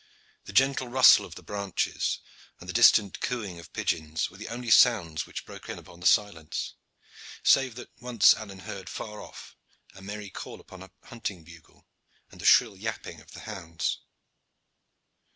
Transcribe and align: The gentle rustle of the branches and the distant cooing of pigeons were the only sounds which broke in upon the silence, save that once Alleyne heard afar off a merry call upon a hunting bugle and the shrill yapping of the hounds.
The 0.45 0.51
gentle 0.51 0.87
rustle 0.87 1.25
of 1.25 1.35
the 1.35 1.43
branches 1.43 2.21
and 2.59 2.67
the 2.67 2.73
distant 2.73 3.19
cooing 3.19 3.59
of 3.59 3.71
pigeons 3.71 4.31
were 4.31 4.37
the 4.37 4.47
only 4.47 4.71
sounds 4.71 5.27
which 5.27 5.45
broke 5.45 5.69
in 5.69 5.77
upon 5.77 5.99
the 5.99 6.07
silence, 6.07 6.73
save 7.43 7.75
that 7.75 7.91
once 8.01 8.33
Alleyne 8.33 8.61
heard 8.65 8.87
afar 8.87 9.21
off 9.21 9.55
a 9.93 10.01
merry 10.01 10.31
call 10.31 10.59
upon 10.59 10.81
a 10.81 10.89
hunting 11.03 11.43
bugle 11.43 11.85
and 12.31 12.41
the 12.41 12.45
shrill 12.45 12.75
yapping 12.75 13.21
of 13.21 13.33
the 13.33 13.41
hounds. 13.41 13.99